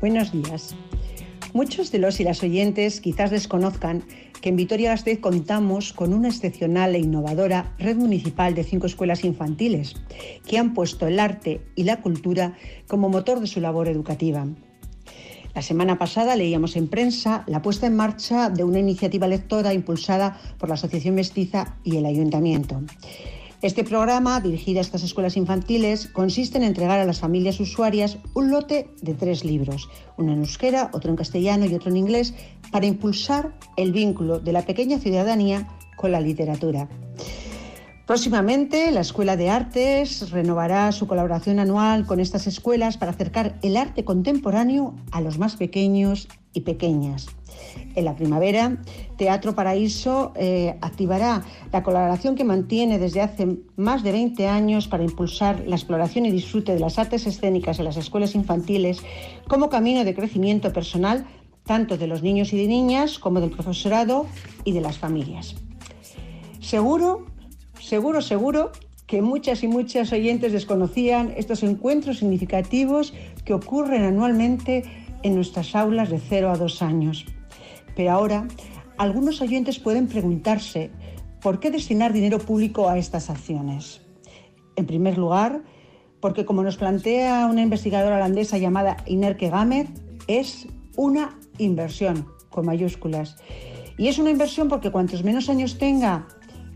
Buenos 0.00 0.32
días. 0.32 0.74
Muchos 1.52 1.92
de 1.92 1.98
los 1.98 2.20
y 2.20 2.24
las 2.24 2.42
oyentes 2.42 3.02
quizás 3.02 3.30
desconozcan 3.30 4.02
que 4.40 4.48
en 4.48 4.56
Vitoria-Gasteiz 4.56 5.18
contamos 5.18 5.92
con 5.92 6.14
una 6.14 6.28
excepcional 6.28 6.94
e 6.94 7.00
innovadora 7.00 7.74
red 7.78 7.96
municipal 7.96 8.54
de 8.54 8.64
cinco 8.64 8.86
escuelas 8.86 9.24
infantiles 9.24 9.96
que 10.46 10.56
han 10.56 10.72
puesto 10.72 11.06
el 11.06 11.20
arte 11.20 11.60
y 11.74 11.84
la 11.84 12.00
cultura 12.00 12.56
como 12.88 13.10
motor 13.10 13.40
de 13.40 13.46
su 13.46 13.60
labor 13.60 13.88
educativa. 13.88 14.46
La 15.54 15.60
semana 15.60 15.98
pasada 15.98 16.34
leíamos 16.34 16.76
en 16.76 16.88
prensa 16.88 17.44
la 17.46 17.60
puesta 17.60 17.86
en 17.86 17.96
marcha 17.96 18.48
de 18.48 18.64
una 18.64 18.78
iniciativa 18.78 19.28
lectora 19.28 19.74
impulsada 19.74 20.40
por 20.56 20.70
la 20.70 20.76
Asociación 20.76 21.16
Mestiza 21.16 21.76
y 21.84 21.96
el 21.96 22.06
Ayuntamiento. 22.06 22.80
Este 23.62 23.84
programa, 23.84 24.40
dirigido 24.40 24.78
a 24.78 24.80
estas 24.80 25.02
escuelas 25.02 25.36
infantiles, 25.36 26.06
consiste 26.06 26.56
en 26.56 26.64
entregar 26.64 26.98
a 26.98 27.04
las 27.04 27.20
familias 27.20 27.60
usuarias 27.60 28.16
un 28.32 28.50
lote 28.50 28.88
de 29.02 29.12
tres 29.12 29.44
libros, 29.44 29.90
uno 30.16 30.32
en 30.32 30.38
euskera, 30.38 30.88
otro 30.94 31.10
en 31.10 31.16
castellano 31.16 31.66
y 31.66 31.74
otro 31.74 31.90
en 31.90 31.98
inglés, 31.98 32.32
para 32.72 32.86
impulsar 32.86 33.54
el 33.76 33.92
vínculo 33.92 34.40
de 34.40 34.52
la 34.52 34.64
pequeña 34.64 34.98
ciudadanía 34.98 35.68
con 35.96 36.10
la 36.10 36.22
literatura. 36.22 36.88
Próximamente, 38.10 38.90
la 38.90 39.02
Escuela 39.02 39.36
de 39.36 39.50
Artes 39.50 40.32
renovará 40.32 40.90
su 40.90 41.06
colaboración 41.06 41.60
anual 41.60 42.06
con 42.06 42.18
estas 42.18 42.48
escuelas 42.48 42.96
para 42.96 43.12
acercar 43.12 43.56
el 43.62 43.76
arte 43.76 44.04
contemporáneo 44.04 44.96
a 45.12 45.20
los 45.20 45.38
más 45.38 45.54
pequeños 45.54 46.26
y 46.52 46.62
pequeñas. 46.62 47.28
En 47.94 48.04
la 48.04 48.16
primavera, 48.16 48.78
Teatro 49.16 49.54
Paraíso 49.54 50.32
eh, 50.34 50.76
activará 50.80 51.44
la 51.70 51.84
colaboración 51.84 52.34
que 52.34 52.42
mantiene 52.42 52.98
desde 52.98 53.20
hace 53.20 53.58
más 53.76 54.02
de 54.02 54.10
20 54.10 54.48
años 54.48 54.88
para 54.88 55.04
impulsar 55.04 55.62
la 55.68 55.76
exploración 55.76 56.26
y 56.26 56.32
disfrute 56.32 56.74
de 56.74 56.80
las 56.80 56.98
artes 56.98 57.28
escénicas 57.28 57.78
en 57.78 57.84
las 57.84 57.96
escuelas 57.96 58.34
infantiles 58.34 58.98
como 59.46 59.70
camino 59.70 60.02
de 60.02 60.16
crecimiento 60.16 60.72
personal 60.72 61.26
tanto 61.62 61.96
de 61.96 62.08
los 62.08 62.24
niños 62.24 62.52
y 62.52 62.56
de 62.56 62.66
niñas 62.66 63.20
como 63.20 63.40
del 63.40 63.50
profesorado 63.50 64.26
y 64.64 64.72
de 64.72 64.80
las 64.80 64.98
familias. 64.98 65.54
Seguro, 66.58 67.29
seguro, 67.80 68.20
seguro 68.22 68.72
que 69.06 69.22
muchas 69.22 69.64
y 69.64 69.68
muchas 69.68 70.12
oyentes 70.12 70.52
desconocían 70.52 71.34
estos 71.36 71.62
encuentros 71.64 72.18
significativos 72.18 73.12
que 73.44 73.54
ocurren 73.54 74.04
anualmente 74.04 74.84
en 75.22 75.34
nuestras 75.34 75.74
aulas 75.74 76.10
de 76.10 76.20
0 76.20 76.50
a 76.50 76.56
2 76.56 76.82
años. 76.82 77.26
Pero 77.96 78.12
ahora, 78.12 78.46
algunos 78.98 79.40
oyentes 79.40 79.78
pueden 79.78 80.06
preguntarse 80.06 80.90
por 81.42 81.58
qué 81.58 81.70
destinar 81.70 82.12
dinero 82.12 82.38
público 82.38 82.88
a 82.88 82.98
estas 82.98 83.30
acciones. 83.30 84.02
En 84.76 84.86
primer 84.86 85.18
lugar, 85.18 85.62
porque 86.20 86.44
como 86.44 86.62
nos 86.62 86.76
plantea 86.76 87.46
una 87.46 87.62
investigadora 87.62 88.16
holandesa 88.16 88.58
llamada 88.58 88.98
Inerke 89.06 89.48
Gamet, 89.48 89.88
es 90.26 90.68
una 90.96 91.38
inversión 91.58 92.26
con 92.50 92.66
mayúsculas. 92.66 93.36
Y 93.96 94.08
es 94.08 94.18
una 94.18 94.30
inversión 94.30 94.68
porque 94.68 94.90
cuantos 94.90 95.24
menos 95.24 95.48
años 95.48 95.78
tenga 95.78 96.28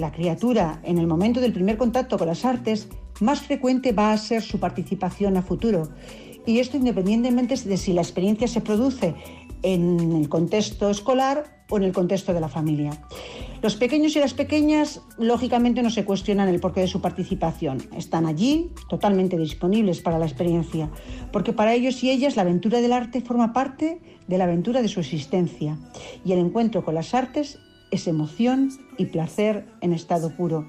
la 0.00 0.12
criatura 0.12 0.80
en 0.82 0.98
el 0.98 1.06
momento 1.06 1.40
del 1.40 1.52
primer 1.52 1.76
contacto 1.76 2.18
con 2.18 2.26
las 2.26 2.44
artes, 2.44 2.88
más 3.20 3.40
frecuente 3.40 3.92
va 3.92 4.12
a 4.12 4.18
ser 4.18 4.42
su 4.42 4.58
participación 4.58 5.36
a 5.36 5.42
futuro. 5.42 5.90
Y 6.46 6.58
esto 6.58 6.76
independientemente 6.76 7.54
de 7.54 7.76
si 7.76 7.92
la 7.92 8.00
experiencia 8.00 8.48
se 8.48 8.60
produce 8.60 9.14
en 9.62 10.12
el 10.12 10.28
contexto 10.28 10.90
escolar 10.90 11.64
o 11.68 11.76
en 11.76 11.84
el 11.84 11.92
contexto 11.92 12.32
de 12.32 12.40
la 12.40 12.48
familia. 12.48 12.92
Los 13.62 13.76
pequeños 13.76 14.16
y 14.16 14.20
las 14.20 14.32
pequeñas, 14.32 15.02
lógicamente, 15.18 15.82
no 15.82 15.90
se 15.90 16.06
cuestionan 16.06 16.48
el 16.48 16.60
porqué 16.60 16.80
de 16.80 16.86
su 16.88 17.02
participación. 17.02 17.82
Están 17.94 18.24
allí, 18.24 18.72
totalmente 18.88 19.36
disponibles 19.36 20.00
para 20.00 20.18
la 20.18 20.24
experiencia, 20.24 20.90
porque 21.30 21.52
para 21.52 21.74
ellos 21.74 22.02
y 22.02 22.10
ellas 22.10 22.36
la 22.36 22.42
aventura 22.42 22.80
del 22.80 22.92
arte 22.92 23.20
forma 23.20 23.52
parte 23.52 24.00
de 24.26 24.38
la 24.38 24.44
aventura 24.44 24.80
de 24.80 24.88
su 24.88 25.00
existencia. 25.00 25.76
Y 26.24 26.32
el 26.32 26.38
encuentro 26.38 26.84
con 26.84 26.94
las 26.94 27.12
artes 27.12 27.58
es 27.90 28.06
emoción 28.06 28.70
y 28.96 29.06
placer 29.06 29.66
en 29.80 29.92
estado 29.92 30.30
puro. 30.36 30.66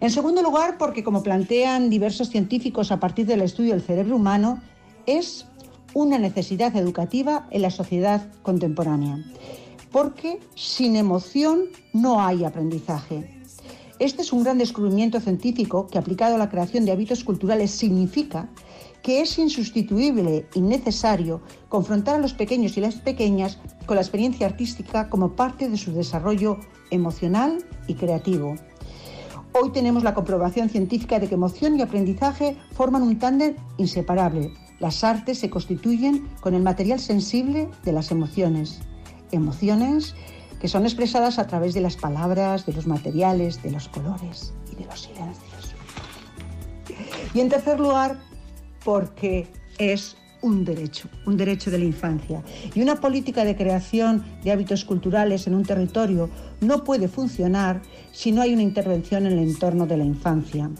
En 0.00 0.10
segundo 0.10 0.42
lugar, 0.42 0.76
porque 0.78 1.02
como 1.02 1.22
plantean 1.22 1.90
diversos 1.90 2.28
científicos 2.28 2.92
a 2.92 3.00
partir 3.00 3.26
del 3.26 3.42
estudio 3.42 3.72
del 3.72 3.82
cerebro 3.82 4.16
humano, 4.16 4.60
es 5.06 5.46
una 5.94 6.18
necesidad 6.18 6.76
educativa 6.76 7.46
en 7.50 7.62
la 7.62 7.70
sociedad 7.70 8.30
contemporánea, 8.42 9.24
porque 9.90 10.38
sin 10.54 10.96
emoción 10.96 11.64
no 11.92 12.20
hay 12.20 12.44
aprendizaje. 12.44 13.38
Este 13.98 14.22
es 14.22 14.32
un 14.32 14.44
gran 14.44 14.58
descubrimiento 14.58 15.18
científico 15.20 15.88
que 15.88 15.98
aplicado 15.98 16.36
a 16.36 16.38
la 16.38 16.50
creación 16.50 16.84
de 16.84 16.92
hábitos 16.92 17.24
culturales 17.24 17.70
significa 17.72 18.48
que 19.08 19.22
es 19.22 19.38
insustituible 19.38 20.46
y 20.52 20.60
necesario 20.60 21.40
confrontar 21.70 22.16
a 22.16 22.18
los 22.18 22.34
pequeños 22.34 22.76
y 22.76 22.82
las 22.82 22.96
pequeñas 22.96 23.58
con 23.86 23.94
la 23.94 24.02
experiencia 24.02 24.46
artística 24.46 25.08
como 25.08 25.32
parte 25.32 25.70
de 25.70 25.78
su 25.78 25.94
desarrollo 25.94 26.58
emocional 26.90 27.64
y 27.86 27.94
creativo. 27.94 28.56
Hoy 29.54 29.70
tenemos 29.70 30.04
la 30.04 30.12
comprobación 30.12 30.68
científica 30.68 31.18
de 31.18 31.26
que 31.26 31.36
emoción 31.36 31.78
y 31.78 31.80
aprendizaje 31.80 32.58
forman 32.74 33.00
un 33.00 33.18
tándem 33.18 33.56
inseparable, 33.78 34.52
las 34.78 35.02
artes 35.02 35.38
se 35.38 35.48
constituyen 35.48 36.28
con 36.42 36.52
el 36.52 36.62
material 36.62 37.00
sensible 37.00 37.70
de 37.84 37.92
las 37.92 38.10
emociones. 38.10 38.80
Emociones 39.32 40.16
que 40.60 40.68
son 40.68 40.84
expresadas 40.84 41.38
a 41.38 41.46
través 41.46 41.72
de 41.72 41.80
las 41.80 41.96
palabras, 41.96 42.66
de 42.66 42.74
los 42.74 42.86
materiales, 42.86 43.62
de 43.62 43.70
los 43.70 43.88
colores 43.88 44.52
y 44.70 44.74
de 44.74 44.84
los 44.84 45.00
silencios. 45.00 45.74
Y 47.32 47.40
en 47.40 47.48
tercer 47.48 47.80
lugar, 47.80 48.27
porque 48.84 49.46
es 49.78 50.16
un 50.40 50.64
derecho, 50.64 51.08
un 51.26 51.36
derecho 51.36 51.70
de 51.70 51.78
la 51.78 51.84
infancia. 51.84 52.42
Y 52.74 52.80
una 52.80 53.00
política 53.00 53.44
de 53.44 53.56
creación 53.56 54.24
de 54.44 54.52
hábitos 54.52 54.84
culturales 54.84 55.46
en 55.46 55.54
un 55.54 55.64
territorio 55.64 56.30
no 56.60 56.84
puede 56.84 57.08
funcionar 57.08 57.82
si 58.12 58.32
no 58.32 58.42
hay 58.42 58.52
una 58.52 58.62
intervención 58.62 59.26
en 59.26 59.32
el 59.32 59.48
entorno 59.48 59.86
de 59.86 59.96
la 59.96 60.04
infancia. 60.04 60.70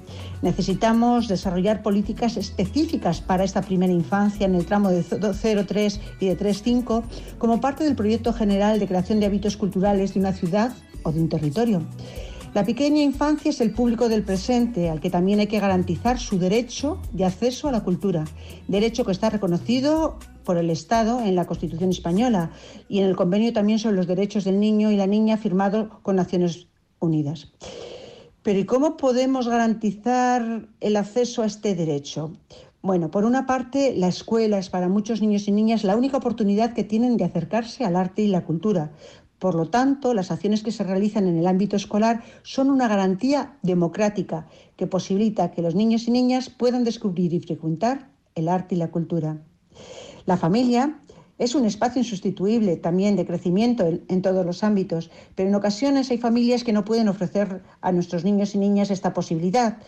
Necesitamos 0.43 1.29
desarrollar 1.29 1.83
políticas 1.83 2.37
específicas 2.37 3.21
para 3.21 3.45
esta 3.45 3.63
primera 3.63 3.93
infancia 3.93 4.47
en 4.47 4.55
el 4.55 4.67
tramo 4.67 4.91
de 4.91 5.03
0,3 5.03 6.01
y 6.21 6.27
de 6.27 6.39
3,5 6.39 7.03
como 7.39 7.61
parte 7.61 7.85
del 7.85 7.97
proyecto 7.97 8.33
general 8.33 8.79
de 8.79 8.87
creación 8.87 9.19
de 9.21 9.27
hábitos 9.27 9.57
culturales 9.57 10.15
de 10.15 10.21
una 10.21 10.33
ciudad 10.33 10.73
o 11.03 11.13
de 11.13 11.21
un 11.21 11.29
territorio. 11.29 11.83
La 12.59 12.65
pequeña 12.65 13.01
infancia 13.03 13.51
es 13.51 13.61
el 13.61 13.71
público 13.71 14.09
del 14.09 14.25
presente, 14.25 14.91
al 14.91 14.99
que 14.99 15.11
también 15.11 15.39
hay 15.39 15.47
que 15.47 15.61
garantizar 15.61 16.19
su 16.19 16.41
derecho 16.41 17.01
de 17.13 17.25
acceso 17.25 17.69
a 17.69 17.71
la 17.71 17.85
cultura, 17.85 18.25
derecho 18.67 19.05
que 19.05 19.13
está 19.13 19.31
reconocido 19.31 20.19
por 20.43 20.59
el 20.59 20.69
Estado 20.69 21.21
en 21.21 21.37
la 21.37 21.45
Constitución 21.45 21.91
española 21.91 22.51
y 22.89 22.99
en 22.99 23.05
el 23.05 23.15
convenio 23.15 23.53
también 23.53 23.79
sobre 23.79 23.95
los 23.95 24.09
derechos 24.09 24.43
del 24.43 24.59
niño 24.59 24.91
y 24.91 24.97
la 24.97 25.07
niña 25.07 25.37
firmado 25.37 26.01
con 26.03 26.17
Naciones 26.17 26.67
Unidas. 26.99 27.53
Pero 28.43 28.59
¿y 28.59 28.65
cómo 28.65 28.97
podemos 28.97 29.47
garantizar 29.47 30.67
el 30.81 30.97
acceso 30.97 31.43
a 31.43 31.47
este 31.47 31.77
derecho? 31.77 32.33
Bueno, 32.83 33.09
por 33.13 33.25
una 33.25 33.47
parte, 33.47 33.95
la 33.97 34.09
escuela 34.09 34.59
es 34.59 34.69
para 34.69 34.89
muchos 34.89 35.21
niños 35.21 35.47
y 35.47 35.53
niñas 35.53 35.85
la 35.85 35.97
única 35.97 36.17
oportunidad 36.17 36.75
que 36.75 36.83
tienen 36.83 37.17
de 37.19 37.25
acercarse 37.25 37.85
al 37.85 37.95
arte 37.95 38.23
y 38.23 38.27
la 38.27 38.45
cultura, 38.45 38.91
por 39.39 39.55
lo 39.55 39.67
tanto, 39.67 40.15
las 40.15 40.31
acciones 40.31 40.63
que 40.63 40.73
se 40.73 40.85
realizan 40.85 41.29
en 41.29 41.39
el 41.39 41.47
ámbito 41.47 41.77
escolar 41.77 42.23
son 42.43 42.71
una 42.71 42.89
garantía 42.89 43.57
democrática 43.63 44.47
que 44.77 44.87
posibilita 44.87 45.53
que 45.53 45.63
los 45.63 45.75
niños 45.75 46.09
y 46.09 46.11
niñas 46.11 46.51
puedan 46.51 46.85
descubrir 46.85 47.33
y 47.33 47.41
frecuentar 47.41 48.09
el 48.35 48.49
arte 48.49 48.75
y 48.75 48.79
la 48.79 48.91
cultura. 48.91 49.39
La 50.27 50.37
familia 50.37 51.01
es 51.39 51.55
un 51.55 51.65
espacio 51.65 52.01
insustituible 52.01 52.77
también 52.77 53.17
de 53.17 53.25
crecimiento 53.25 53.87
en, 53.87 54.23
todos 54.23 54.45
los 54.45 54.65
ámbitos, 54.65 55.11
pero 55.35 55.49
en 55.49 55.55
ocasiones 55.55 56.11
hay 56.11 56.19
familias 56.19 56.65
que 56.65 56.73
no 56.73 56.85
pueden 56.85 57.09
ofrecer 57.09 57.63
a 57.81 57.93
nuestros 57.93 58.25
niños 58.25 58.55
y 58.55 58.59
niñas 58.59 58.91
esta 58.91 59.15
posibilidad 59.15 59.79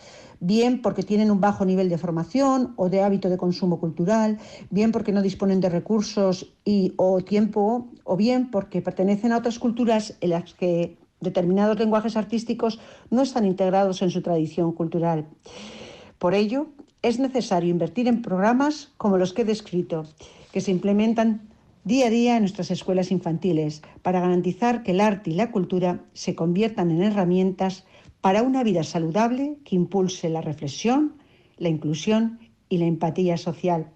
bien 0.41 0.81
porque 0.81 1.03
tienen 1.03 1.29
un 1.29 1.39
bajo 1.39 1.65
nivel 1.65 1.87
de 1.87 1.99
formación 1.99 2.73
o 2.75 2.89
de 2.89 3.03
hábito 3.03 3.29
de 3.29 3.37
consumo 3.37 3.79
cultural, 3.79 4.39
bien 4.71 4.91
porque 4.91 5.11
no 5.11 5.21
disponen 5.21 5.61
de 5.61 5.69
recursos 5.69 6.53
y, 6.65 6.93
o 6.97 7.21
tiempo, 7.21 7.89
o 8.03 8.17
bien 8.17 8.49
porque 8.49 8.81
pertenecen 8.81 9.31
a 9.31 9.37
otras 9.37 9.59
culturas 9.59 10.17
en 10.19 10.31
las 10.31 10.55
que 10.55 10.97
determinados 11.19 11.77
lenguajes 11.77 12.17
artísticos 12.17 12.79
no 13.11 13.21
están 13.21 13.45
integrados 13.45 14.01
en 14.01 14.09
su 14.09 14.23
tradición 14.23 14.73
cultural. 14.73 15.27
Por 16.17 16.33
ello, 16.33 16.67
es 17.01 17.19
necesario 17.19 17.69
invertir 17.69 18.07
en 18.07 18.21
programas 18.21 18.91
como 18.97 19.17
los 19.17 19.33
que 19.33 19.41
he 19.41 19.45
descrito, 19.45 20.05
que 20.51 20.61
se 20.61 20.71
implementan 20.71 21.49
día 21.83 22.07
a 22.07 22.09
día 22.11 22.35
en 22.35 22.43
nuestras 22.43 22.69
escuelas 22.69 23.11
infantiles 23.11 23.81
para 24.03 24.19
garantizar 24.19 24.83
que 24.83 24.91
el 24.91 25.01
arte 25.01 25.31
y 25.31 25.33
la 25.33 25.51
cultura 25.51 26.03
se 26.13 26.35
conviertan 26.35 26.91
en 26.91 27.01
herramientas 27.01 27.85
para 28.21 28.43
una 28.43 28.63
vida 28.63 28.83
saludable 28.83 29.57
que 29.65 29.75
impulse 29.75 30.29
la 30.29 30.41
reflexión, 30.41 31.15
la 31.57 31.69
inclusión 31.69 32.39
y 32.69 32.77
la 32.77 32.85
empatía 32.85 33.37
social. 33.37 33.87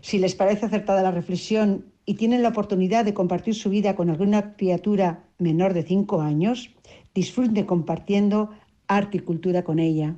Si 0.00 0.18
les 0.18 0.34
parece 0.34 0.66
acertada 0.66 1.02
la 1.02 1.10
reflexión 1.10 1.84
y 2.06 2.14
tienen 2.14 2.42
la 2.42 2.50
oportunidad 2.50 3.04
de 3.04 3.14
compartir 3.14 3.54
su 3.54 3.68
vida 3.68 3.96
con 3.96 4.08
alguna 4.08 4.56
criatura 4.56 5.24
menor 5.38 5.74
de 5.74 5.82
cinco 5.82 6.22
años, 6.22 6.70
disfruten 7.14 7.66
compartiendo 7.66 8.50
arte 8.88 9.18
y 9.18 9.20
cultura 9.20 9.62
con 9.62 9.78
ella. 9.78 10.16